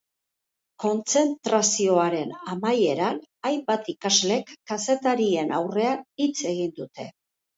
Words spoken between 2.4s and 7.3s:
amaieran, hainbat ikaslek kazetarien aurrean hitz egin dute.